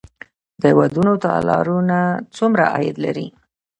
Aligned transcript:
د 0.61 0.63
ودونو 0.77 1.13
تالارونه 1.25 1.99
څومره 2.35 2.63
عاید 2.73 2.95
لري؟ 3.05 3.27